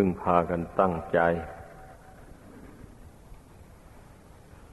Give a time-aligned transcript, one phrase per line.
[0.00, 1.20] พึ่งพากันตั้งใจ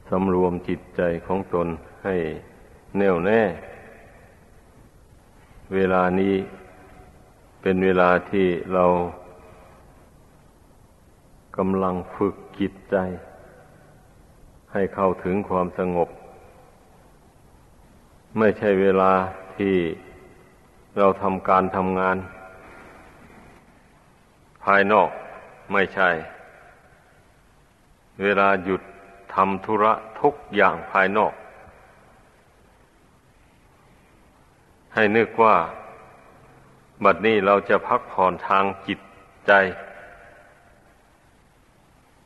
[0.10, 1.68] สำรวมจิตใจของตน
[2.04, 2.16] ให้
[2.98, 3.42] แน่วแน่
[5.74, 6.36] เวลานี้
[7.62, 8.86] เป็นเวลาที่เรา
[11.58, 12.96] กำลังฝึกจิตใจ
[14.74, 16.10] ให้เข้าถึงความสงบ
[18.38, 19.14] ไม่ใช่เวลา
[19.56, 19.76] ที่
[20.98, 22.18] เราทำการทำงาน
[24.66, 25.10] ภายนอก
[25.74, 26.10] ไม่ใช่
[28.22, 28.82] เวลาหยุด
[29.34, 31.34] ทำธุระทุกอย่างภายนอก
[34.94, 35.56] ให้นึกว่า
[37.04, 39.00] บัดนี้เราจะพักผ่อนทางจิต
[39.48, 39.52] ใจ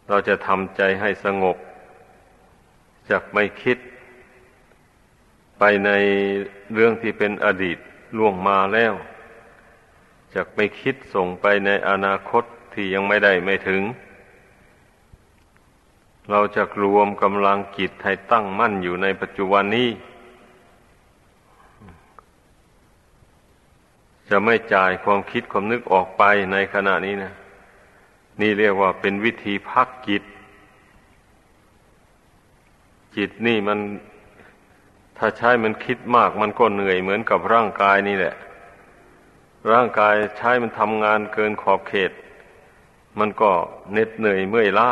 [0.08, 1.58] เราจะทำใจให้สงบ
[3.10, 3.78] จากไม่คิด
[5.60, 5.90] ไปใน
[6.74, 7.78] เรื่องที่เป็นอดีต
[8.18, 8.94] ล่วงมาแล้ว
[10.36, 12.44] จากไม่คิดส่งไปในอนาคต
[12.74, 13.82] ที่ยังไม่ได้ไม่ถึง
[16.32, 19.90] เราจะรวมกำลังจิตให้ตั้งมั่นอยู่ในปัจจุบันนี้
[24.30, 27.34] จะไม่จ่ายความคิดความนึกออกไปในขณะนี้นะ
[28.42, 30.24] นี่เรียกว่าเป็นวิธีพักจิต
[33.18, 33.80] จิตนี่มัน
[35.18, 38.36] ถ้าใช้มันคิดมากมันก็เหนื่อยเหมือนกับร่างกายนี่แหละ
[39.72, 42.12] ร่างกายใช้มันทำงานเกินขอบเขต
[43.20, 43.52] มันก็
[43.92, 44.92] เหน็ดเหนื่อยเมื่อยล้า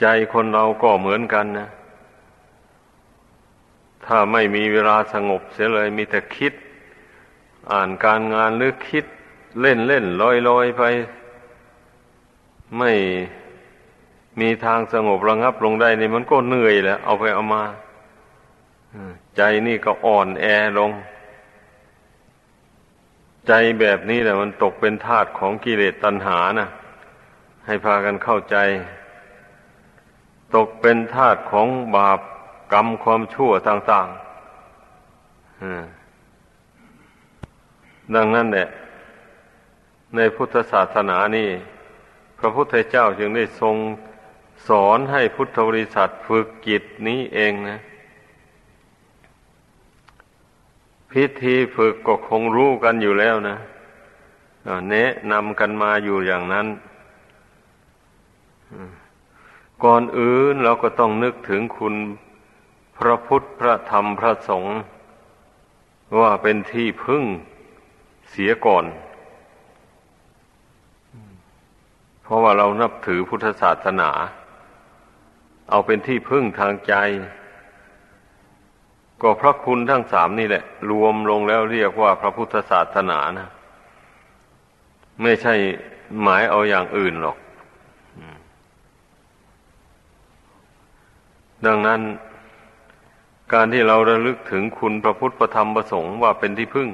[0.00, 1.68] ใจคนเราก็เหมือนกันนะ
[4.06, 6.52] ถ้าไม่มีเวลาสงบเสียเลยมีแต่คิด
[7.72, 9.04] อ่านการงานหรือคิด
[9.60, 10.82] เล่นเล่นลอยลอยไป
[12.78, 12.92] ไม่
[14.40, 17.62] มีทางสงบระงับลงได้นี่มันก็เหนื่อยแหละเอาไปเอามา
[19.36, 20.44] ใจนี่ก็อ่อนแอ
[20.78, 20.90] ลง
[23.48, 26.68] ใจแบบนี้แหละมันตกเป็นทาตของกิเลสตัณหานะ
[27.66, 28.56] ให้พากันเข้าใจ
[30.56, 32.20] ตกเป็นทาตของบาป
[32.72, 34.14] กรรมความชั่วต่างๆ
[38.14, 38.68] ดังนั้นเนี่ย
[40.16, 41.48] ในพุทธศาสนานี่
[42.38, 43.76] พระพุทธเจ้าจึงได้ทรง
[44.68, 47.78] สอนให้พุทธบริษัทฝึกจิตนี้เองนะ
[51.14, 53.56] พิธีฝึกก็คงรู้กันอยู่แล้วนะ
[54.90, 56.66] แนะนำกันมาอยู่อย่างนั้น
[59.84, 61.94] ก่อนอื่นเราก็ต้องนึกถึงคุณ
[62.98, 64.76] พระพุทธพระธรรมพระสงฆ์
[66.20, 67.24] ว่าเป็นที่พึ่ง
[68.30, 68.84] เสียก่อน
[72.22, 74.10] เพราะว่าเรานับถือพุทธศาสนา
[75.70, 76.94] เอาเป็นที่พึ่งทางใจ
[79.24, 83.48] ก็พระคุณทั้งสามนี่แหละ รวมลงแล้วเรียกว่าพระพุทธศาสนานะ
[85.22, 85.54] ไม่ใช่
[86.22, 87.36] หมายเอาอย่างอื่นหรอก
[91.66, 92.00] ดังนั้น
[93.52, 96.88] การที่เราระลึกถึงคุณพระพุทธพระธรรมพระสงฆ์ว่าเป็นที่พึ่ง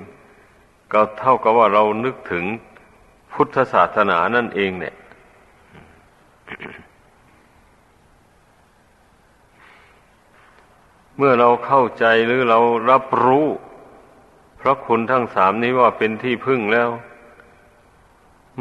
[0.92, 2.44] ก็เท่ากับว่าเรานึกถึง
[3.32, 4.94] พุทธศาสนานั่นเองเนี่ย
[11.22, 12.58] เมื่อเราเข้าใจหรือเรา
[12.90, 13.46] รับรู้
[14.60, 16.90] พระคุณทั้งสามนี้ว่าเป็นที่พึ่งแล้ว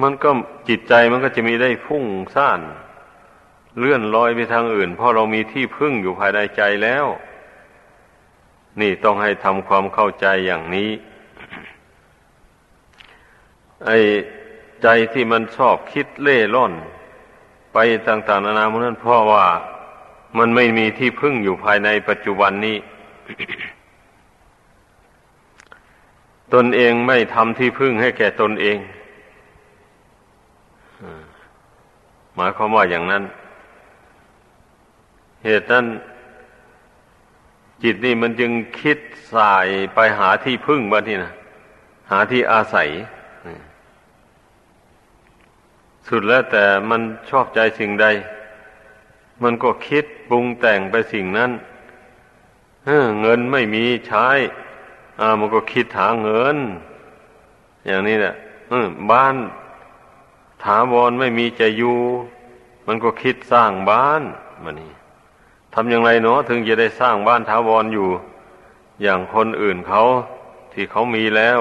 [0.02, 0.30] มันก็
[0.70, 2.04] จิตใจมันก็จะมีได้พุ่ง
[2.36, 2.60] ซ่าน
[3.78, 7.06] เลื่อนลอยไปทางอื่น เพราะเรามีที่พึ่งอยู่ภายในใจแล้ว
[8.82, 10.92] นี่ต้องให้ทำความเข้าใจอย่างนี้
[13.86, 13.98] ไอ้
[14.84, 16.74] ใจที่มันชอบคิดเล่ร่อน
[17.74, 17.78] ไป
[18.08, 19.46] ต่างๆนานามันนั้นเพราะว่า
[20.38, 22.78] มันไม่มีที่พึ่งอยู่ภายในปัจจุบันนี้
[26.54, 28.78] ตนเองไม่ทำที่พึ่งให้แก่ตนเอง
[32.36, 33.24] หมายความว่าอย่างนั้น
[35.44, 35.86] เหตุนั้น
[37.84, 38.98] จิตนี่มันจึงคิด
[39.34, 41.34] สายไปหาที่พึ่งบ้าที่นะ
[42.12, 42.90] หาที่อาศัย
[46.08, 48.06] สุดแล้วแต่มันชอบใจสิ่งใด
[49.44, 51.52] มันก็คิดปรุงแต่งไปสิ่งนั้น
[53.22, 54.28] เงินไม่มีใช้
[55.20, 56.58] อ่ามันก็คิดหาเงิน
[57.86, 58.34] อย่างนี้แหละ
[59.12, 59.36] บ้าน
[60.64, 62.00] ถาวรไม่มีจะอยู่
[62.88, 64.22] มันก็คิดสร้างบ้าน
[64.64, 64.92] มันนี่
[65.74, 68.08] ทำอย่างไรเนาะถึงจะได้สร้างบ้านถาวรอยู่
[69.02, 70.02] อย่างคนอื่นเขา
[70.74, 71.60] ที่เขามีแล้ว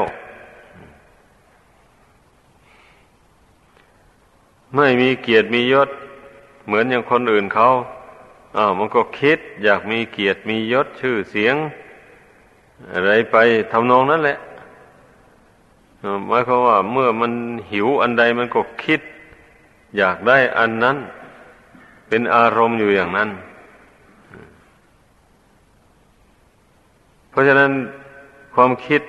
[4.76, 5.88] ไม่มีเกียรติมียศ
[6.68, 7.68] เหมือนอย่างคนอื่นเขา
[8.56, 11.56] อ้าวมันก็คิดอยากมีเกียรติมียศชื่อเสียง
[12.92, 13.36] อะไรไป
[13.72, 14.38] ทำนองนั้นแหละ
[16.28, 17.32] หมายความว่าเมื่อมัน
[17.70, 19.00] หิวอันใดมันก็คิด
[19.96, 20.96] อยากได้อันนั้น
[22.08, 23.28] เป็นอารมณ์อยู่อย่างนั้น
[27.30, 27.70] เพราะฉะนั้น
[28.54, 29.00] ความคิด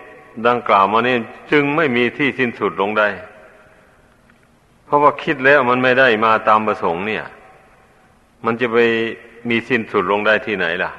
[0.48, 1.16] ดังกล่าวมานี่
[1.52, 3.08] จึงไม่มีที่สิ้นสุดลงได้
[4.86, 7.26] เพราะว่าคิดแล้วมันไม่ได้มาตามประสงค์เนี่ย
[8.46, 8.78] มันจะไป
[9.50, 10.92] มีสิ้นสุดลงได้ที่ไหนล่ะ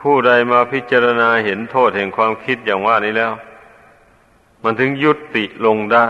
[0.00, 3.32] ผู้ใดมาพิจารณาเห็นโทษแห่งความคิดอย่างว่านี้แล้ว
[4.64, 6.08] มันถึงยุติลงได้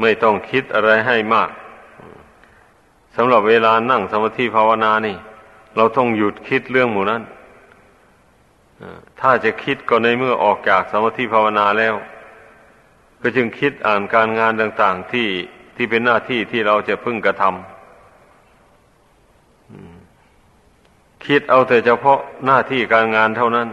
[0.00, 1.50] ไม่ต้องคิดอะไรให้มาก
[3.16, 5.16] สำหรับเวลานั่งสมาธิภาวนานี่
[5.76, 7.22] เราต้องหยุดคิดเรื่องหมู่นั้น
[9.20, 11.94] ถ้าจะคิดก็ในเมื่อออกจากสมาธิภาวนาแล้ว
[13.22, 15.28] ก็จึงคิดอ่านการงานต่าง ๆที่
[15.82, 23.68] ที่เป็นหน้าที่ที่เราจะพึ่งกระทำคิดเอาแต่เฉพาะหน้าที่การงานเท่านั้น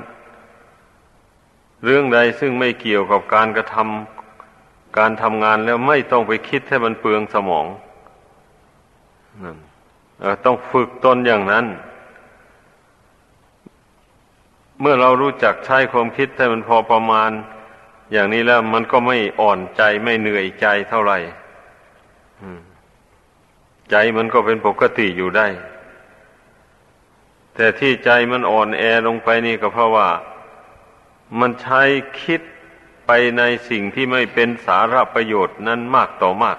[1.83, 7.65] เรื่องใดซึ่งไม่เกี่ยวกับการกระทำการทำงานแล้วไม่ต้องไปคิดให้มันเปลืองสมอง
[10.45, 11.65] ต้องฝึกตนอย่างนั้น
[14.81, 17.31] เมื่อเรารู้จักใช้ความคิดให้มันพอประมาณ
[18.11, 21.19] อย่างนี้แล้วมันก็ไม่อ่อนใจไม่เหนื่อยใจเท่าไหร่
[23.89, 25.47] ใจมันก็เป็นปกติอยู่ได้
[27.55, 30.09] แต่ที่ใจมันอ่อนแอลงไปนี่ก็เพราะว่า
[31.39, 31.81] มันใช้
[32.21, 32.41] คิด
[33.05, 36.57] ไปในสิ่งที่ไม่เป็นสาระประโยชน์นั้นมากต่อมาก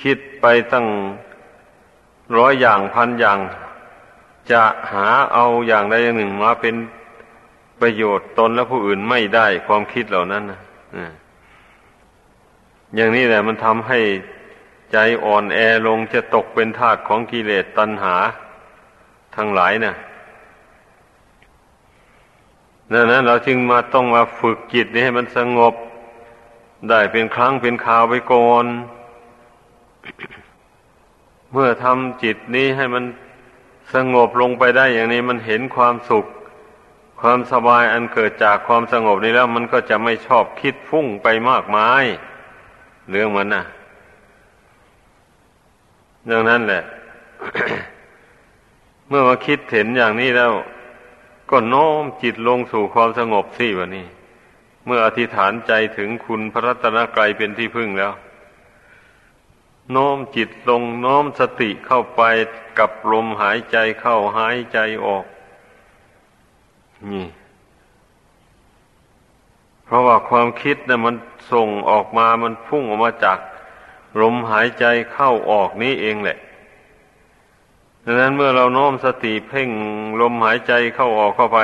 [0.00, 0.86] คิดไปตั้ง
[2.38, 3.38] ร้อยอย่างพันอย่าง
[4.50, 6.74] จะหาเอาอย่างใดอย่างหนึ่งมาเป็น
[7.80, 10.60] ประโยชน์ตนและผู้อื่นไม่ได้ความคิดเหล่านั้นนะ
[12.94, 13.98] อย่างนี้แหละมันทำให้
[14.92, 18.14] ใจอ่อนแอลงจะตกเป็นทาสของกิเลสตัณหา
[19.36, 19.94] ทั้งหลายนะ่ะ
[22.92, 25.74] ดังนั้นเราจึงมาต้องมาฝึกจิตนี้ให้มันสงบ
[26.88, 28.66] ได้เป็นครั้งเป็นคราวไปก่อน
[31.52, 33.04] เมื่อทำจิตนี้ให้มัน
[33.94, 36.26] สงบลงไปได้อย่างนี้มันเห็นความสุข
[37.20, 42.04] ความสบายอันเกิดจากความสงบนี้แล้วมันก็จะไม่ชอบคิดฟุ้งไปมากมาย
[43.10, 43.62] เรื่องมันนะ่ะ
[46.30, 46.82] ดังนั้นแหละ
[49.08, 50.52] เมื่อมาคิดเห็นอย่างนี้แล้ว
[51.50, 54.06] ก็โน้มจิตลงสู่ความสงบสิวะนี่
[54.86, 58.12] เมื่ออธิษฐานใจถึงคุณพระรัตนกรัยเป็นที่พึ่งแล้ว
[59.90, 62.22] โน้มจิตลงโน้มสติเข้าไป
[62.78, 65.24] กับลมหายใจเข้าหายใจออก
[67.10, 67.26] นี่
[69.92, 71.14] ราะว่าความคิดนะ่ะมัน
[71.52, 73.38] ส่งออกมามันพุ่งออกมาจาก
[74.20, 76.38] ลมหายใจเข้าออกนี้เองแหละ
[78.04, 79.70] ดังนั้นเมื่อเราน้อมสติเพ่ง
[80.20, 81.60] ลมหายใจเข้าออกเข้าไป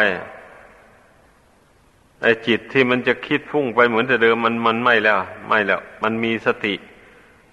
[2.22, 6.74] ไอ้จิตที่มันจะคิดพุ่งไปเหมือนแต่เดิมมันมันไม่แล้ว ไม่แล้ว มันมีสติ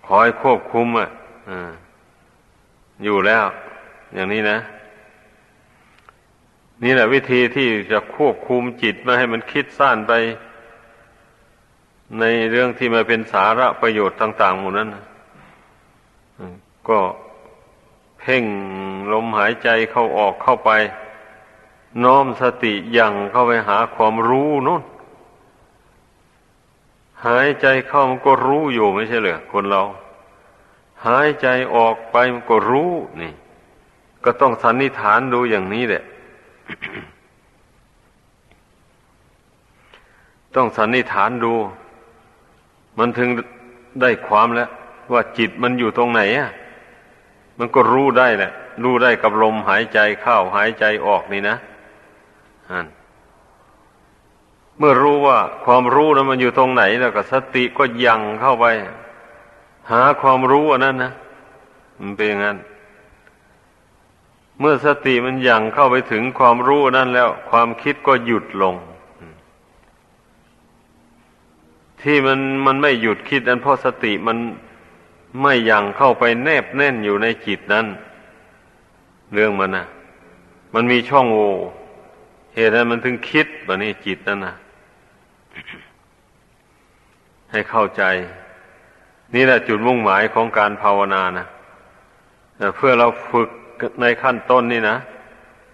[0.07, 1.09] คอยควบคุมอะ
[3.03, 3.45] อยู่แล้ว
[4.13, 4.57] อย่างนี้นะ
[6.83, 10.13] นี่แหละวิธีที่จะควบคุมจิตไม่ให้มันคิดสั้นไป
[12.19, 14.89] ในเรื่องที่มาเป็นสาระประโยชน์ต่างๆหมดนั้น
[16.89, 16.99] ก็
[18.19, 18.43] เพ่ง
[19.11, 20.71] ลมหายใจเข้าออกเข้าไป
[22.03, 24.83] น้อมสติยังเข้าไปหาความรู้นู่น
[27.25, 29.83] หายใจเข้ามันก็รู้อยู่ไม่ใช่เหรอคนเรา
[31.05, 32.91] หายใจออกไปมันก็รู้
[33.21, 33.33] นี่
[34.23, 36.03] ก็ต้องสันนิษฐานดูอย่างนี้แหละ
[40.55, 41.53] ต้องสันนิษฐานดู
[42.99, 43.29] มันถึง
[44.01, 44.69] ได้ความแล้ว
[45.13, 46.49] ว่าจิตมันอยู่ตรงไหนอะ
[47.59, 48.51] มันก็รู้ได้แหละ
[48.83, 51.55] รู้ได้กับลมหายใจเข้าหายใจออกนี่นะ
[52.69, 52.87] อัน
[54.77, 58.65] เมื่อรู้ว่าความรู้นั้นมันอยู่ตรงไหนแล้วก็สติก็ยังเข้าไป
[59.91, 61.11] หาความรู้อันนั้นนะ
[61.99, 62.57] มันเป็นอย่างนั้น
[64.59, 68.75] เมื่อสติมันยังเข้าไปถึงความรู้นั้นแล้ว ความคิดก็หยุดลง
[72.01, 74.37] ที่มันมันไม่หยุดคิดนั้นเพราะสติมัน
[75.41, 77.85] ไม่ยังเข้าไปแนบแน่นอยู่ในจิตนั้น
[79.33, 79.85] เรื่องมันนะ
[80.73, 81.53] มันมีช่องโหว่
[82.55, 84.55] เหตุนั้นมันถึงคิดแบบนี้จิตนั่นนะ
[87.51, 88.03] ให้เข้าใจ
[89.35, 91.47] นี่แหละจุดมุ่งหมายของการภาวนานะ
[92.75, 93.49] เพื่อเราฝึก
[94.01, 94.97] ในขั้นต้นนี่นะ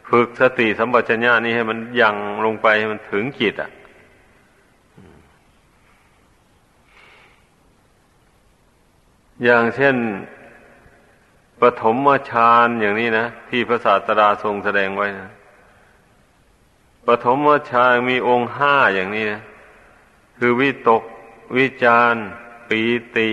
[0.09, 3.69] ฝึกสติสัมปชัญญะนี่ให้มันยังลงไปให้มันถึงจิตอะ
[9.43, 9.95] อย่างเช่น
[11.61, 15.29] ปฐมฌานอย่างนี้นะที่พระศาสดาทรงแสดงไว้นะ
[17.05, 19.41] ปฐมฌานมีองค์ห้าอย่างนี้นะ
[20.37, 21.03] คือวิตก
[21.57, 22.13] วิจาร
[22.69, 22.81] ปี
[23.15, 23.29] ติ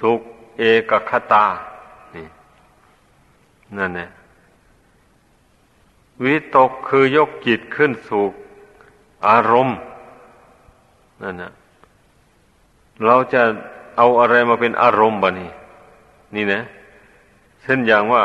[0.00, 0.20] สุข
[0.58, 1.46] เอกคตา
[2.14, 2.26] นี่
[3.78, 4.10] นั่นแหละ
[6.24, 8.24] วิตกคือยกจิตขึ้นสู่
[9.26, 9.78] อารมณ์
[11.22, 11.52] นั่นนะ
[13.04, 13.42] เราจะ
[13.98, 15.50] เอาอะไรมาเป็นอารมณ์บะนี่
[16.34, 16.62] นี่นะ
[17.62, 18.24] เช่นอย่างว่า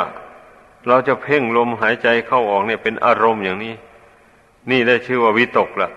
[0.88, 3.74] เราจะเพ่งลมหายใจเข้าออกเนี่ยเป็นอารมณ์อย่างนี้
[4.70, 5.90] นี่ได้ชื่อว่าวิตกละ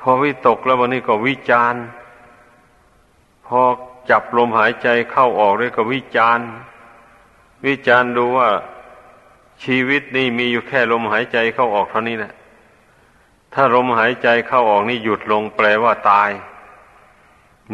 [0.00, 1.74] พอวิตกแล้ววันนี้ก็วิจาร
[3.46, 3.60] พอ
[4.10, 6.40] จับลมหายใจเข้าออกด้วยก็วิจาร
[7.66, 8.48] วิจารดูว่า
[9.64, 12.32] ชีวิตนี่มีอยู่แค่ลมหายใจเข้าออกเท่านี้แหละ
[13.54, 16.30] ถ้าลมหายใจเข้าออกนี่หยุดลงแปลว่าตาย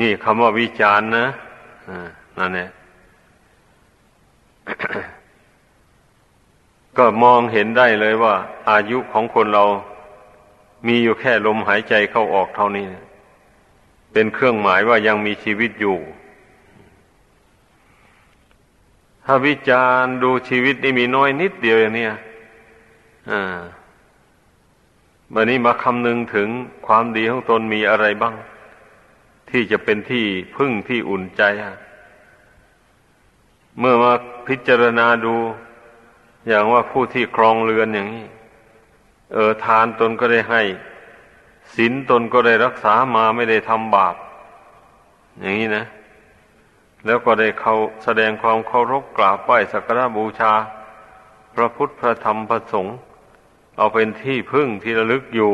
[0.00, 1.26] นี่คำว่าวิจารณ์นะ
[2.38, 2.70] นั่นแหละ
[6.98, 8.34] ก็มองเห็นได้เลยว่า
[8.70, 9.64] อายุของคนเรา
[10.86, 12.86] มีอยู่แค่ลมหายใจเข้าออกเท่านี้
[14.12, 15.96] เป็นเครื่องหมายว่ายังมีชีวิตอยู่
[19.24, 22.06] ถ้าวิจารณ์ดูชีวิตนี่มีน้อยนิดเดียวอย่างนี้
[23.30, 23.58] อ่า
[25.34, 26.48] วันนี้มาคำนึงถึง
[26.86, 28.34] ความดีของตนมีอะไรบ้าง
[29.52, 30.24] ที่จะเป็นที่
[30.56, 31.42] พึ่งที่อุ่นใจ
[33.78, 34.12] เมื่อมา
[34.48, 35.34] พิจารณาดู
[36.48, 38.26] อย่างว่าผู้ที่ครองเรือนอย่างนี้
[39.32, 40.62] เออทานตนก็ได้ให้
[41.74, 44.16] ศีลตนก็ได้รักษามาไม่ได้ทำบาป
[45.40, 45.86] อย่างนี้นะ
[47.06, 50.52] แล้วก็ได้เขาแสดงความเคารพกราบไหว้สักการะบูชา
[51.54, 52.96] พระพุทธพระธรรมพระสงฆ์
[53.76, 55.52] เอาเป็นที่พึ่งที่ระลึกอยู่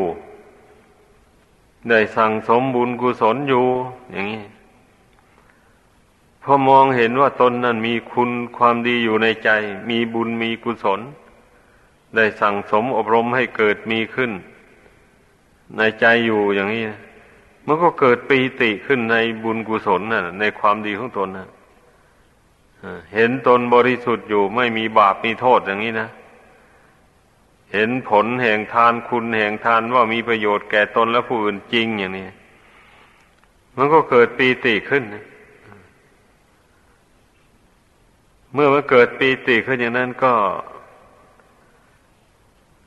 [1.91, 3.65] ได้สั่งสมบุญกุศลอยู่
[4.13, 4.45] อย่างนี้
[6.43, 9.51] พอมองเห็นว่าตนนั้นมีคุณความดีอยู่ในใจ
[9.91, 11.01] มีบุญมีกุศล
[12.17, 14.31] ได้สั่งสมอบรมให้เกิดมีขึ้น
[15.77, 16.85] ในใจอยู่อย่างนี้
[17.67, 21.49] มันก็เกิดปีติขึ้นในบุญกุศลน่ะ ในความดีของตนนะ
[23.15, 26.09] เห็นตนบริสุทธิ์อยู่ไม่มีบาปมีโทษอย่างนี้นะ
[27.73, 32.29] เห็นผลแห่งทานคุณแห่งทานว่ามีประโยชน์แก่ตนและผู้อื่นจริงอย่างนี้
[33.77, 35.05] มันก็เกิดปีติขึ้น
[38.55, 40.35] เมื่อมันเกิดปีติขึ้นอย่างนั้นก็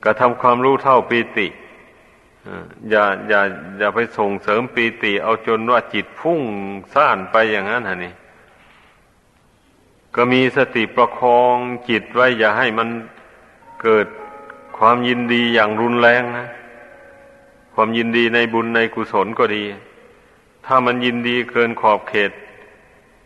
[0.03, 1.47] กระทำความรู้เท่าปีติ
[2.89, 3.41] อย่าอย่า
[3.79, 6.41] อย่าไปส่งเสริมปีติ เอาจนว่าจิตพุ่ง
[6.93, 8.13] ซ่านไปอย่างนั้นฮะนี่
[10.15, 11.55] ก็มีสติประคอง
[11.89, 12.89] จิตไว้อย่าให้มัน
[13.83, 14.07] เกิด
[14.83, 16.47] ความยินดีอย่างรุนแรงนะ
[17.73, 19.63] ความยินดีในบุญในกุศลก็ดี
[20.65, 22.31] ถ้ามันยินดีเกินขอบเขต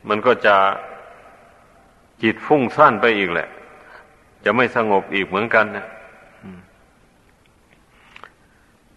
[0.09, 0.55] มันก็จะ
[2.23, 3.47] จิตฟุ้งซ่านไปอีกแหละ
[4.43, 5.85] จะไม่สงบอีกเหมือนกันนะ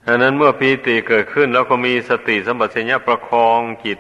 [0.07, 3.99] ดังนั้นเมื่อปีติเกิดขึ้น แล้วก็มีสติสัมปชัญญะประคองจิต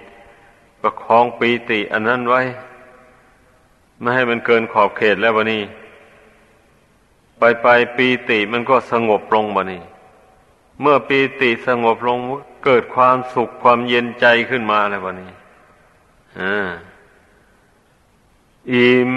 [0.82, 2.42] ประคองปีติ อันนั้นไว้
[4.00, 5.62] ไม่ให้มันเกินขอบเขตแล้ววะนี่
[7.38, 7.66] ไปไป
[7.96, 9.82] ปีติมันก็สงบลงบะนี่
[10.80, 12.18] เมื่อปีติสงบลง
[12.64, 15.30] เกิดความสุขความเย็นใจขึ้นมาแล้ววะนี่
[16.40, 16.68] อ่า
[18.72, 19.12] อิม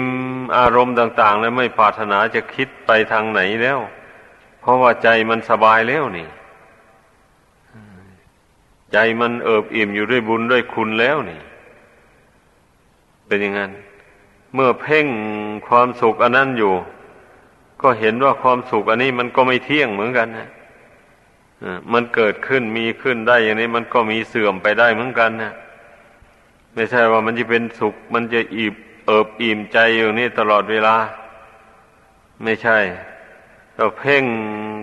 [0.56, 3.78] อารมณ์ต่าง ๆ แล้วไม่ปรารถนาจะคิดไปทางไหนแล้ว
[4.60, 6.28] เพราะว่าใจมันสบายแล้วนี่
[8.92, 11.40] ใจมันเอิบอิ่มอยู่ด้วยบุญด้วยคุณแล้วนี่
[13.26, 13.70] เป็นอย่างนั้น
[14.54, 15.06] เมื่อเพ่ง
[15.68, 16.72] ความสุขอันนั้นอยู่
[17.82, 20.48] ก็เห็นว่าความสุขอันนี้มันก็ไม่เที่ยงเหมือนกันนะ
[21.92, 25.52] มันเกิดขึ้นมีขึ้นได้อย่างนี้ มันก็มีเสื่อมไปได้เหมือนกันนะ
[26.74, 28.74] ไม่ใช่ว่ามันจะเป็นสุข มันจะอิบ
[29.06, 30.96] เอิบอิ่มใจอยู่นี่ตลอดเวลา
[32.42, 32.78] ไม่ใช่
[33.76, 34.24] เราเพ่ง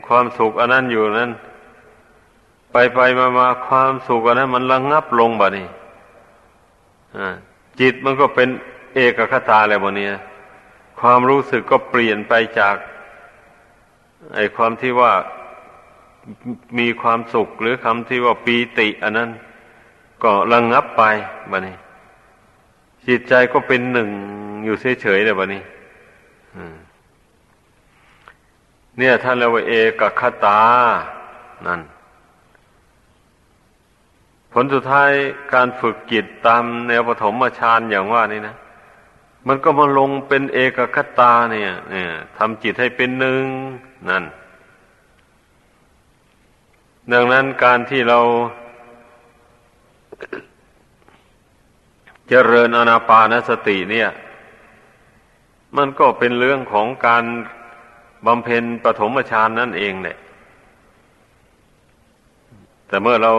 [0.08, 1.32] ความสุขอันนั้นอยู่นั้น
[2.72, 5.68] ไปไปมามาความสุขอันั้น มันระงงับลงบ่นี่
[7.80, 8.50] จิตมันก็เป็น
[8.94, 10.12] เอกคตาแล้วบ่เนี่ย
[11.00, 12.76] ความรู้สึกก็เปลี่ยนไปจาก
[14.36, 15.14] ไอความที่ว่า
[16.80, 19.30] มีความสุขหรือคำที่ว่าปีติ อันนั้น
[20.24, 21.04] ก็ระงงับไป
[21.52, 21.78] บ่นี่
[23.08, 24.10] จิตใจก็เป็นหนึ่ง
[24.66, 25.64] อยู่เฉยๆเลยบ่นี่
[28.98, 30.62] เนี่ยท่านเรียกว่าเอกคตา
[31.68, 31.82] นั่น
[34.54, 35.12] ผลสุดท้าย
[35.54, 38.56] การฝึกจิตตามแนวปฐมฌานอย่างว่านี่นะ
[39.48, 43.44] มันก็มาลงเป็นเอกคตาเนี่ยเนี่ยทำจิตให้เป็นหนึ่ง
[44.08, 44.24] นั่น
[47.12, 48.20] ดังนั้นการที่เรา
[52.30, 54.10] เจริญอนาปานสติเนี่ย
[55.78, 57.24] มันก็เป็นเรื่องของการ
[58.26, 60.18] บำเพ็ญปฐมฌานนั่นเองเนี่ย
[62.88, 63.34] แต่เมื่อเรา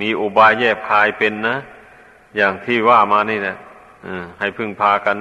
[0.00, 1.56] มีอุบายแยบคายเป็นนะ
[2.36, 3.56] อย่างที่ว่ามานี่นะ
[4.38, 5.16] ให้พึ่งพากัน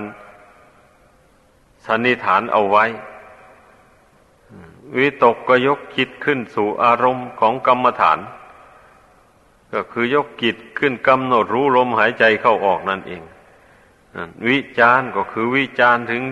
[1.86, 2.86] สันนิฐานเอาไว้
[4.98, 8.20] วิตกก็ยกจิตขึ้นสู่อารมณ์ของกรรมฐาน
[9.74, 13.22] ก็คือยกจิตขึ้นกำหนดรู้ลมหายใจเข้าออกนั่นเอง
[14.48, 16.24] วิจารก็คือวิจารถึง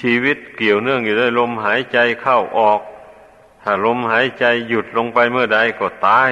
[0.00, 2.80] ชีวิตเกี่ยวเนื่องอยู่ด้วยลมหายใจเข้าออก
[3.62, 6.30] ถ้าลมหายใจหยุดลงไปเมื่อใดก็ตาย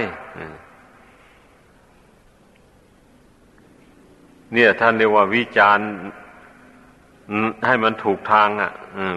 [4.53, 5.79] เนี่ยท่านเรียกว่าวิจาร
[7.67, 8.71] ให้มันถูกทางอะ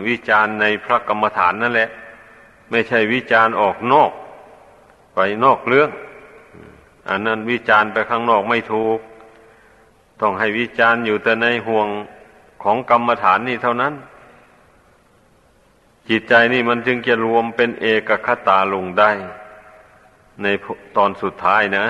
[0.08, 1.90] วิจารในพระกรรมฐานนั่นแหละ
[2.72, 4.12] ไม่ใช่วิจารออกนอก
[5.14, 5.90] ไปนอกเรื่อง
[7.10, 9.00] อันนั้นวิจารไปข้างนอกไม่ถูก
[10.22, 11.88] ต้องให้วิจารอยู่แต่ในห่วง
[12.64, 13.94] ของกรรมฐานนี่เท่านั้น
[16.10, 19.12] จิตใจนี่มันจึงจะรวมเป็นเอกคตาลงได้
[20.42, 20.48] ใน
[20.98, 21.86] ตอนสุดท้ายนะ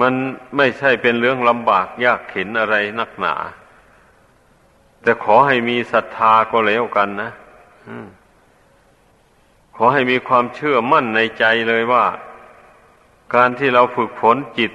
[0.00, 0.14] มัน
[0.56, 3.34] ไม่ใช่เป็นเรื่องลำบากยากเข็นอะไรนักหนา
[5.02, 7.30] แต่ขอให้มีศรัทธาก็แล้วกันนะ
[9.76, 12.04] ขอให้มีความเชื่อมั่นในใจเลยว่า
[13.34, 14.72] การที่เราฝึกฝนจิต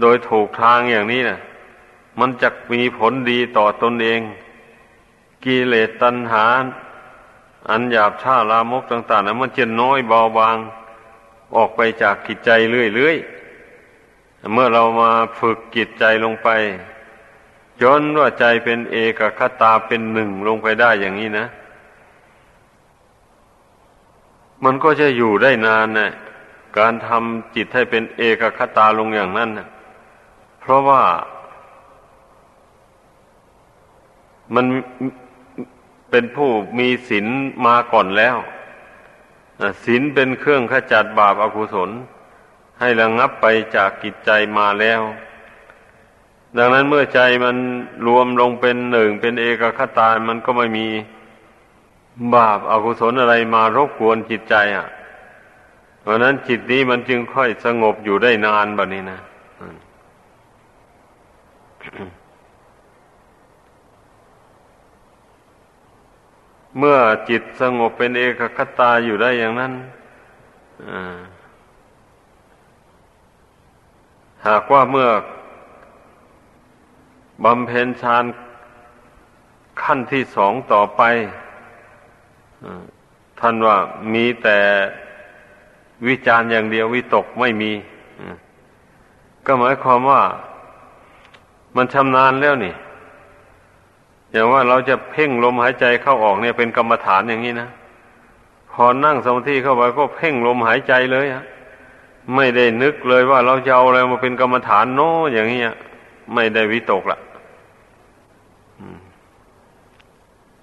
[0.00, 1.40] โดยถูกทางอย่างนี้นะ่ะ
[2.20, 4.20] มันจะมีผลดีต่อตนเอง
[5.44, 6.46] กิเลสตัณหา
[7.70, 10.56] อันหยาบช้าลามกต่างๆนะมันจะน้อยเบาบาง
[11.56, 13.45] ออกไปจากกิจใจเรื่อยๆ
[14.52, 15.10] เมื่อเรามา
[15.40, 16.48] ฝึกจิตใจลงไป
[17.82, 21.46] จนว่าใจเป็นเอกคตาเป็นหนึ่งลงไปได้อย่างนี้นะ
[24.64, 26.10] มันก็จะอยู่ได้นานนะ
[26.78, 29.68] การทำจิตให้เป็นเอกคตาลงอย่างนั้นนะ
[30.60, 31.02] เพราะว่า
[34.54, 34.66] มัน
[36.10, 37.26] เป็นผู้มีศีล
[37.66, 38.36] มาก่อนแล้ว
[39.84, 41.90] ศีลเป็นเครื่องขจัดบาปอากุศล
[42.80, 45.00] ให้ระงงับไปจากกิจใจมาแล้ว
[46.56, 47.56] ดังนั้นเมื่อใจมัน
[48.06, 50.86] รวมลงเป็นหนึ่งเป็นเอกคตา มันก็ไม่มี
[52.34, 54.88] บาปอากุศลอะไรมารบกวนจิตใจอะ
[56.00, 59.20] เพราะนั้นจิตนี้มันจึงค่อยสงบอยู่ได้นานแบบนี้นะ
[66.78, 69.72] เมื่อจิตสงบเป็นเอกคตาอยู่ได้อย่างนั้น
[70.90, 71.16] อ่า
[74.46, 75.08] หากว่าเมื่อ
[77.44, 78.24] บำเพ็ญฌาน
[79.82, 81.02] ขั้นที่สองต่อไป
[83.40, 83.76] ท่านว่า
[84.14, 84.58] มีแต่
[86.06, 87.72] วิจารณ์อย่างเดียววิตกไม่มี
[89.46, 90.22] ก็หมายความว่า
[91.76, 92.74] มันชำนาญแล้วนี่
[94.32, 97.68] อย่างว่าเราจะเพ่งลมหายใจเข้าออกเนี่ยเป็นกรรมฐานอย่างนี้นะ
[98.72, 101.44] พอนั่งสมาธิเข้าไปก็เพ่งลมหายใจเลยอะ
[102.34, 105.62] ไม่ได้นึกเลยว่าเราจะเอาอะไรมาเป็นกรรมฐานโน้อย่างนี้
[106.34, 107.18] ไม่ได้วิตกละ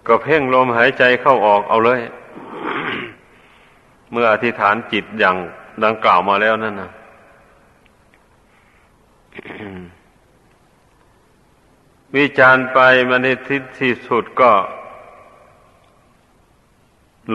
[0.08, 1.99] ก็เพ่งลมหายใจเข้าออกเอาเลย
[4.12, 5.36] เมื่ออธิษฐานจิตอย่าง
[5.84, 6.91] ดังกล่าวมาแล้วนั่นนะ
[12.15, 14.52] วิจารไปมาในทิศที่สุดก็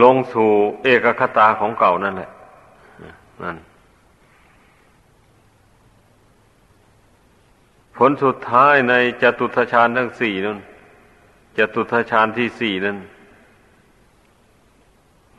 [0.02, 0.50] ลงสู่
[0.82, 2.30] เอกคตาของเก่านั่นแหละ
[3.42, 3.56] นั่น
[7.98, 10.58] ผลสุดท้ายในจตุทชาญทั้งสี่นั้น
[11.58, 12.98] จตุทชาญที่สี่นั้น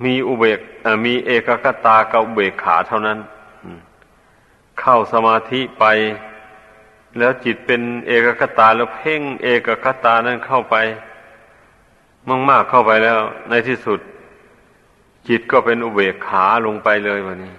[0.04, 0.60] มีอุเบก
[1.06, 3.19] มีเอกกตากับอุเบกขาเท่านั้น
[4.80, 5.86] เข้าสมาธิไป
[7.17, 10.76] แล้วจิตเป็นเอกกตาแล้วเพ่งเอกกตานั้นเข้าไป
[12.28, 13.19] มั่งมากเข้าไปแล้ว
[13.50, 14.00] ในที่สุด
[15.28, 17.56] จิตก็เป็นอุเบกขาลงไปเลยวันนี้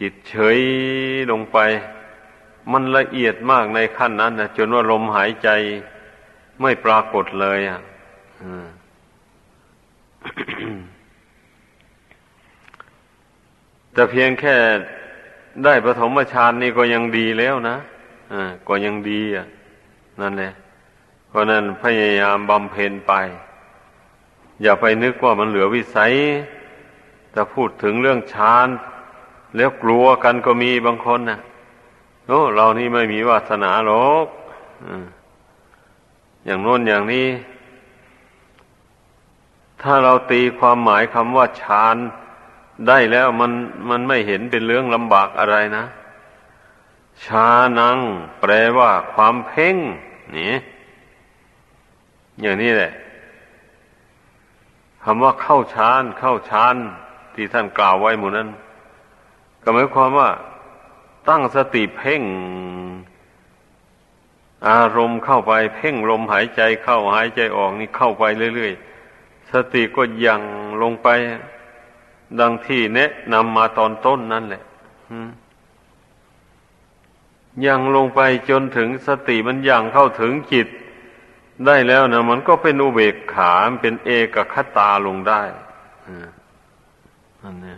[0.00, 0.58] จิตเฉย
[1.30, 1.58] ลงไป
[2.72, 5.48] มันละเอียดมากในขั้นนั้นนะจนว่าลมหายใจ
[6.60, 7.80] ไม่ปรากฏเลยอะ
[13.92, 14.54] แต่เพียงแค่
[15.64, 17.76] ได้ปฐมฌานนี่ก็ยังดีแล้วนะ
[18.32, 19.46] อ่าก็ยังดีอะ
[20.20, 20.52] นั่นแหละ
[21.28, 23.12] เพราะนั้นพยายามบำเพ็ญไป
[24.62, 26.12] อย่าไปนึกว่ามันเหลือวิสัย
[27.32, 28.68] แต่พูดถึงเรื่องฌาน
[29.56, 31.40] แล้วกลัวกันก็มีบางคนนะ่ะ
[32.26, 34.26] โอ้เรานี่ไม่มีวาสนาหรอก
[36.44, 37.28] อย่างโน้นอย่างนี้
[39.82, 41.96] ถ้าเราตีความหมายคำว่าฌาน
[42.88, 43.52] ได้แล้วมัน
[43.90, 45.84] มันไม่เห็นเป็นเรื่องลำบากอะไรนะ
[47.24, 47.48] ฌา
[47.80, 47.98] นัง
[48.40, 49.76] แปลว่าความเพ่ง
[50.36, 50.54] นี่
[52.40, 52.92] อย่างนี้แหละ
[55.04, 56.74] คำว่าเข้าฌานเข้าฌาน
[57.34, 58.48] ที่ท่านกล่าวไว้หมู่นั้น
[59.62, 60.28] ก็หมายความว่า
[61.28, 62.22] ตั้งสติเพ่ง
[64.68, 70.40] อารมณ์เข้าไปเพ่งลมหายใจเข้าหายใจออกนี่เข้าไปเรื่อยๆ สติก็ยัง
[70.82, 71.08] ลงไป
[72.40, 74.62] ดังที่แนะนำมาตอนต้นนั่นแหละ
[77.66, 80.68] ยังลงไปจนถึงสติมันยังเข้าถึงจิต
[81.66, 85.42] ได้แล้วนะมันก็เป็นอุเบกขาเป็นเอกคตาลงได้
[87.42, 87.76] อันนี้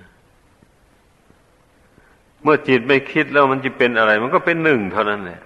[2.45, 5.41] เมื่อจิตไม่คิดแล้วมันจะเป็นอะไร มันก็เป็นหนึ่งเท่านั้นแหละ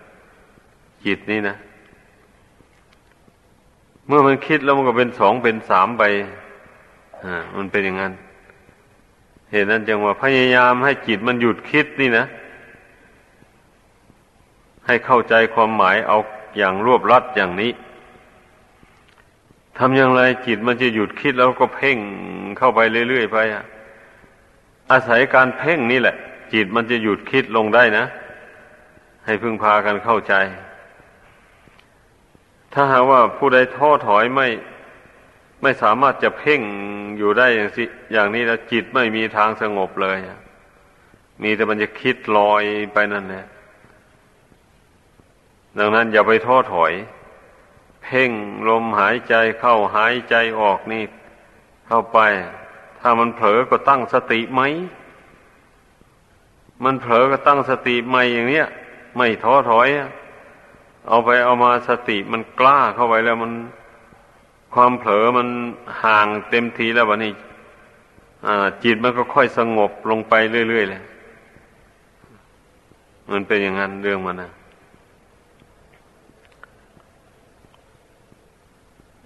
[1.05, 1.57] จิตนี่นะ
[4.07, 6.05] เมื่อมันคิดแล้วมันก็เป็นสองเป็นสามไป
[7.25, 8.13] อ่ามันเป็นอย่างนั้น
[9.51, 12.25] เหตุนั้นจึงว่าพยายามให้จิตมันหยุดคิดนี่นะ
[14.87, 16.19] ให้เข้าใจความหมายเอา
[16.59, 17.73] อย่างรวบรัดอย่างนี้
[19.79, 21.99] ทำอย่างไรจิตมันจะหยุดคิดแล้วก็เพ่ง
[22.59, 23.65] เข้าไปเรื่อยๆไปอะ
[24.91, 26.17] อาศัยการเพ่งนี่แหละ
[26.55, 28.05] จิตมันจะหยุดคิดลงได้นะ
[29.25, 30.35] ให้พึ่งพากันเข้าใจ
[32.73, 34.49] ถ้าหากว่าผู้ใดท้อถอยไม่
[35.63, 36.61] ไม่สามารถจะเพ่ง
[37.19, 40.19] อยู่ได้อย่างสิอย่างนี้แล้วจิตไม่มีทางสงบเลย
[41.43, 43.47] มีแต่มันจะคิดลอยไปนั่นแหละ
[45.79, 46.93] ดังนั้นอย่าไปท้อถอย
[48.03, 48.31] เพ่ง
[48.69, 51.03] ลมหายใจเข้าหายใจออกนี่
[51.87, 52.19] เข้าไป
[53.01, 54.63] ถ้ามันเผลอก็ตั้งสติไหม
[56.85, 58.67] มันเผลอก็ตั้งสติใหม่อย่างเนี้ย
[59.17, 59.89] ไม่ท้อถอย
[61.09, 63.53] เอาไปเอามาสติมันกล้าเข้าไปแล้วมัน
[64.75, 65.49] ความเผลอมัน
[66.03, 67.33] ห่างเต็มทีแล้ววันนี้
[68.85, 70.35] จิตมันก็ค่อยสงบลงไป
[70.69, 71.03] เรื่อยๆเลย
[73.31, 74.51] มันเป็นอย่างนั้นเรื่องมันนะ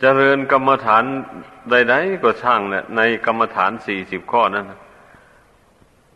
[0.00, 1.04] เจริญกรรมฐาน
[1.70, 4.66] ใด ๆ ก็ช่างเนี่ยในกรรมฐานสี่สิบข้อนั้น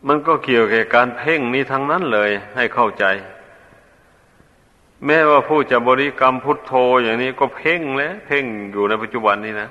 [0.07, 3.05] มันก็เกี่ยวกับการเพ่งนี้ทั้งนั้นเลยให้เข้าใจ
[5.05, 9.69] แม้ว่าผู้จะบริกรรมพุทโธอย่างนี้ก็เพ่งแล้วเพ่งอยู่ในปัจจุบันนี้นะ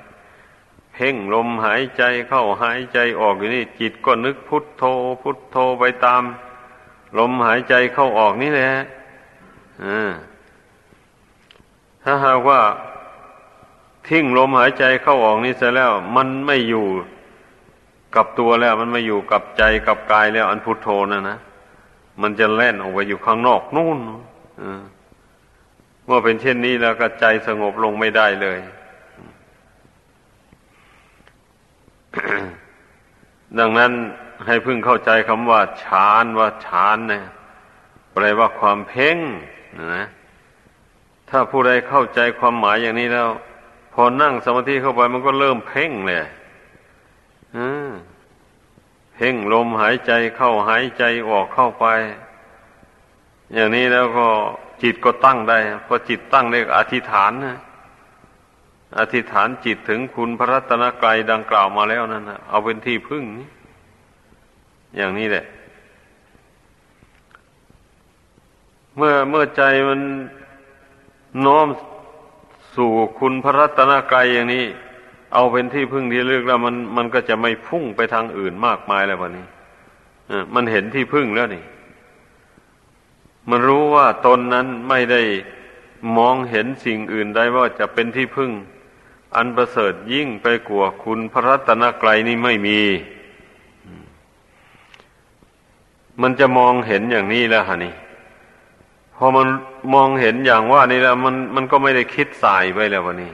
[0.93, 4.83] เพ่งลมหายใจเข้าหายใจออกอยู่นี่ จิตก็นึกพุทโธ
[5.21, 6.23] พุทโธไปตาม
[7.17, 8.71] ลมหายใจเข้าออกนี่แหละ
[12.03, 12.61] ถ้าหากว่า
[14.07, 16.85] ทิ้งลมหายใจเข้าออกนี่เสร็จแล้ว มันไม่อยู่
[18.17, 21.37] กับตัวแล้วมันม่อยู่กับใจกับกายแล้ว อันพุทโธนะนะ
[22.21, 23.99] มันจะแล่นออกไปอยู่ข้างนอกนู่น
[26.05, 28.59] เมื่อเป็นเช่นนี้แล้วก็ใจสงบลงไม่ได้เลย
[33.59, 33.91] ดังนั้น
[34.45, 37.25] ให้พึ่งเข้าใจคำว่าฌานว่าฌานเนี่ย
[38.13, 39.17] แปลว่าความเพ่ง
[39.95, 40.07] นะ
[41.29, 43.29] ถ้าผู้ใดเข้าใจความหมายอย่างนี้แล้ว
[43.93, 46.27] พอนั่งสมาธิเข้าไปมันก็เริ่มเพ่งเลย
[49.13, 51.85] เพ่งลมหายใจเข้าหายใจออกเข้าไป
[53.53, 54.27] อย่างนี้แล้วก็
[54.83, 55.57] จิตก็ตั้งได้
[55.87, 57.57] พอจิตตั้งได้อธิษฐานนะ
[58.99, 63.23] อธิษฐานจิตถึงคุณพระรัตนกรายดังกล่าวมาแล้วนั่นนะเอาเป็นที่พึ่ง
[64.95, 65.45] อย่างนี้แหละ
[68.95, 70.01] เมื่อเมื่อใจมัน
[71.45, 71.67] น้อม
[72.75, 74.65] สู่คุณพระรัตนกรายอย่างนี้
[75.33, 79.45] เอาเป็นที่พึ่งที่เลือกแล้วมันมันก็จะไม่พุ่งไปทางอื่นมากมายแล้ววันนี้
[80.53, 81.63] มันเห็นที่พึ่งแล้วนี่
[83.49, 85.21] มันรู้ว่าตนนั้นไม่ได้
[86.17, 88.51] มองเห็นสิ่งอื่นได้ว่าจะเป็นที่พึ่ง
[89.35, 92.79] อันประเสริฐยิ่งไปกว่าคุณพระรัตนกรายนี่ไม่มี
[96.21, 97.93] มันจะมองเห็นอย่างนี้แล้วฮะนี่
[99.15, 99.47] พอมัน
[99.93, 103.31] มองเห็นอย่างว่านี่แล้วมันมันก็ไม่ได้คิดสายไปแล้ววันนี้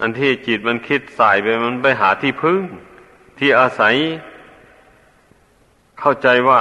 [0.00, 2.62] อันที่จิตมันคิดสายไปมันไปหาที่พึ่ง
[3.38, 3.94] ที่อาศัย
[6.00, 6.60] เข้าใจว่า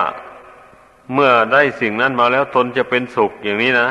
[1.14, 3.90] เมื่อได้สิ่งนั้นมาแล้วตนจะเป็นสุขอย่างนี้นะ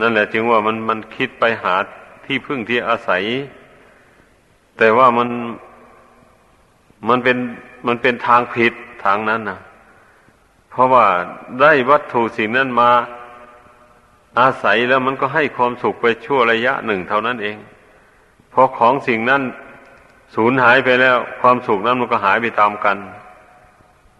[0.00, 1.74] นั่นแหละจึงว่ามันมันคิดไปหา
[2.26, 3.22] ที่พึ่งที่อาศัย
[4.78, 5.28] แต่ว่ามัน
[7.08, 7.38] มันเป็น
[7.86, 8.72] มันเป็นทางผิด
[9.04, 9.60] ทางนั้นนะ
[10.70, 11.06] เพราะว่า
[11.60, 12.90] ได้วัตถุสิ่งนั้นมา
[14.40, 17.56] อาศัยแล้วมันก็ให้ความสุขไปชั่วระยะหนึ่งเท่านั้นเอง
[18.52, 19.42] พอของสิ่งนั้น
[20.34, 22.96] สูญหายไปแล้ว ความสุขนั้นมันก็หายไปตามกัน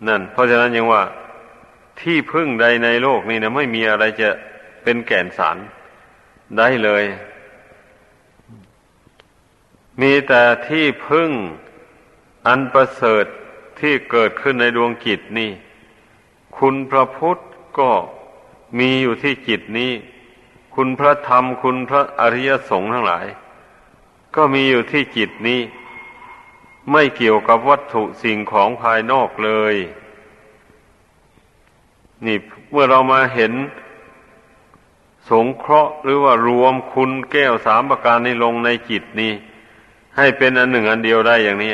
[0.09, 1.03] นั่น เพราะฉะนั้นยังว่า
[2.01, 4.29] ที่พึ่งใดในโลกนี้นะไม่มีอะไรจะ
[4.83, 5.57] เป็นแก่นสาร
[6.59, 7.05] ได้เลย
[10.01, 11.31] มีแต่ที่พึ่ง
[12.47, 13.25] อันประเสริฐ
[13.81, 15.51] ที่เกิดขึ้นในดวงกิจนี่
[16.59, 17.39] คุณพระพุทธ
[17.79, 17.91] ก็
[18.79, 19.93] มีอยู่ที่จิตนี้
[20.75, 23.27] คุณพระธรรมคุณพระอริยสงฆ์ทั้งหลาย
[24.37, 25.61] ก็มีอยู่ที่จิตนี้
[26.93, 29.75] ไม่เกี่ยวกับวัตถุสิ่งของภายนอกเลย
[32.27, 32.37] นี่
[32.71, 33.53] เมื่อเรามาเห็น
[35.31, 39.33] สงเคราะห์หรือว่ารวมคุณแก้วสามประการนี้ลงในจิตนี้
[40.17, 41.73] ให้เป็นอันหนึ่งอันเดียวได้อย่างนี้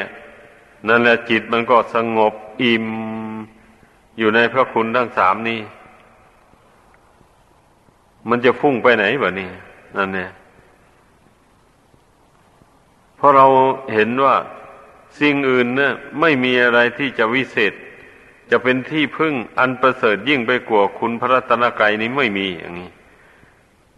[0.89, 2.87] นั่นแหละจิตมันก็สงบอิ่ม
[4.19, 5.61] อยู่ในพระคุณทั้งสามนี้
[8.29, 9.49] มันจะฟุ้งไปไหนแบบนี้
[9.97, 10.31] นั่นเนี่ย
[13.19, 13.47] เพราะเรา
[13.95, 14.37] เห็นว่า
[15.21, 17.73] สิ่งอื่นเนี่ยไม่มีอะไรที่จะวิเศษ
[18.51, 22.91] จะเป็นที่พึ่งอันประเสริฐยิ่งไปกว่าคุณพระรัตนกรัยนี้ไม่มีอย่างนี้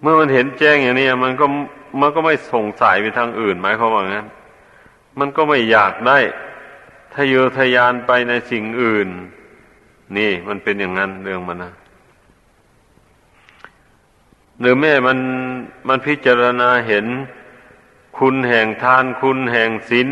[0.01, 1.47] เมื่อมันเห็นแจ้งอย่างนี้มันก็
[2.01, 4.27] มันก็ไม่ส่งสายไปทางอื่นหมายความว่างั้น
[5.19, 6.19] มันก็ไม่อยากได้
[7.15, 9.09] ทะเยอทะยานไปในสิ่งอื่น
[10.17, 11.73] นี่มันเป็นอย่างนั้นเรื่องมันนะ
[14.61, 15.19] หรือแม่มัน
[15.89, 17.07] มันพิจารณาเห็น
[18.19, 20.09] คุณแห่งทานคุณแห่งศีล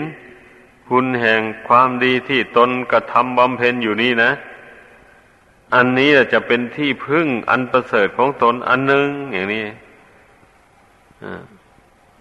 [0.88, 4.30] คุณแห่งความดีที่ตนกระทำบำเพ็ญอยู่นี่นะ
[5.74, 9.64] อันนี้จะเป็นที่พึ่งอันประเสริฐของตนอันหนึ่งอย่างนี้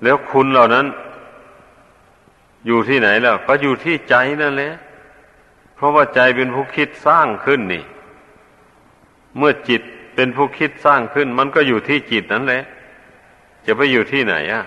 [0.03, 0.85] แล้วคุณเหล่านั้น
[2.65, 4.73] อยู่ที่ไหนแล้ว ก็อยู่ที่ใจนั่นแหละ
[5.75, 7.83] เพราะว่าใจเป็นผู้คิดสร้างขึ้นนี่
[9.37, 9.81] เมื่อจิต
[10.15, 12.63] เป็นผู้คิดสร้างขึ้น มันก็อยู่ที่จิตนั่นแหละ
[13.65, 14.63] จะไปอยู่ที่ไหนอะ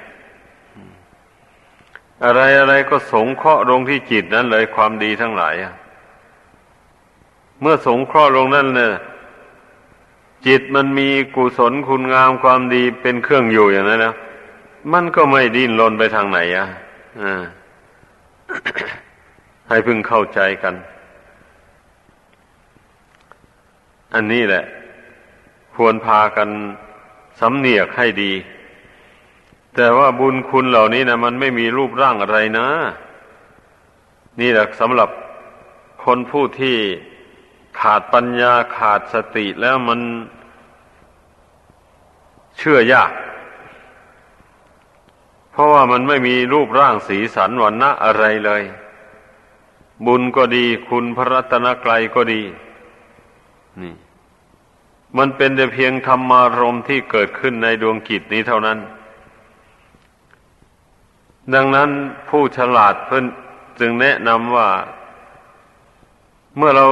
[2.25, 5.55] อะไรอะไรก็สงเคราะห์ลงที่จิตนั้นเลยความดีทั้งหลาย
[7.61, 8.93] เมื่อสงเคราะห์ลงนั่นเนี่ย
[10.47, 14.15] จิตมันมีกุศลคุณงามความดีเป็นเครื่องอยู่อย่างนั้นนะ
[14.93, 16.67] มันก็ไม่ดิ้นรนไปทางไหนอะ
[17.23, 17.43] อ่า
[19.69, 20.75] ให้พึงเข้าใจกัน
[24.15, 24.65] อันนี้แหละ
[25.75, 26.49] ควรพากัน
[27.41, 28.33] สำเนียกให้ดี
[29.75, 32.69] แต่ว่าบุญคุณเหล่านี้นะมันไม่มีรูปร่างอะไรนะ
[34.41, 35.11] นี่แหละสำหรับ
[36.05, 36.77] คนผู้ที่
[37.81, 40.01] ขาดปัญญาขาดสติแล้วมัน
[42.59, 43.13] เชื่อยาก
[45.51, 48.63] เพราะว่ามันไม่มีรูปร่างสีสันวันนะอะไรเลย
[50.07, 52.43] บุญก็ดีคุณพระรัตนกรัยก็ดี
[53.83, 53.95] นี่
[55.19, 58.79] มันเป็นแต่เพียงธรรมารมที่เกิดขึ้นในดวงกิจนี้เท่านั้น
[61.55, 61.91] ดังนั้น
[62.29, 63.25] ผู้ฉลาดเพิ่น
[63.81, 64.69] จึงแนะนำว่า
[66.57, 66.87] เมื่อเรา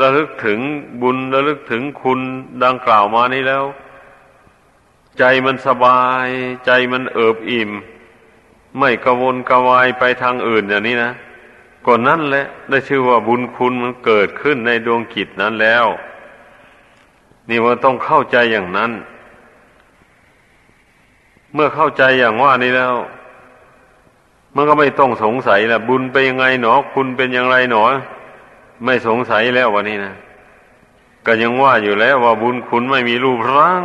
[0.00, 0.58] ระลึกถึง
[1.02, 2.20] บุญระลึกถึงคุณ
[2.64, 3.64] ดังกล่าวมานี้แล้ว
[5.18, 6.26] ใจมันสบาย
[6.66, 7.70] ใจมันเอิบอิ่ม
[8.78, 11.12] ไม่กวนกวายไปทางอื่นอย่างนี้นะ
[11.86, 15.86] ก่อนนั้นแหละได้ชื่อว่าบุญคุณมันเกิดขึ้นในดวงกิจนั้นแล้ว
[17.48, 18.90] นี่มันต้องเข้าใจอย่างนั้น
[21.54, 22.94] เมื่อเข้าใจอย่างว่านี้แล้ว
[24.56, 27.84] มันก็ไม่ต้องสงสัยละบุญไปยังไงหนอ คุณเป็นอย่างไรหนอ
[28.84, 30.14] ไม่สงสัยแล้ววันนี้นะ
[31.26, 33.82] ก็ยังว่าอยู่แล้วว่าบุญคุณไม่มีรูปร่าง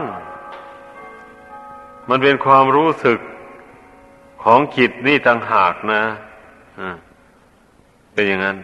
[2.10, 3.20] มันเป็นความรู้สึก
[4.44, 6.04] ของจิตนี่ต่างหากนะ
[6.80, 6.96] อ่า
[8.14, 8.58] เป็นอย่างนั้น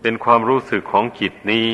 [0.00, 1.68] เป็นความรู้สึกของจิตนี้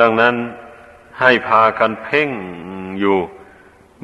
[0.00, 0.34] ดังนั้น
[1.20, 2.30] ให้พากันเพ่ง
[3.00, 3.18] อยู่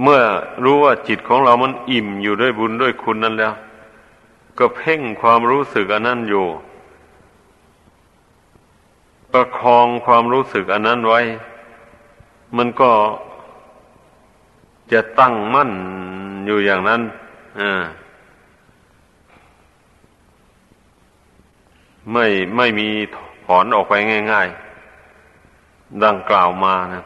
[0.03, 0.23] เมื่อ
[0.65, 3.55] รู้ว่าจิตของเรามันอิ่มอยู่ด้วยบุญด้วยคุณนั้นแล้ว
[4.59, 6.47] ก็เพ่งความรู้สึกอันนั้นอยู่
[9.33, 11.21] ประคองความรู้สึกอันนั้นไว้
[12.57, 12.91] มันก็
[14.93, 15.71] จะตั้งมั่น
[16.47, 17.01] อยู่อย่างนั้น
[22.13, 22.89] ไม่ไม่มี
[23.47, 23.95] ถอนออกไป
[24.33, 24.64] ง่าย ๆ
[26.05, 27.05] ดังกล่าวมานะ